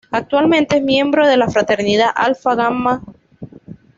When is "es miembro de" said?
0.77-1.37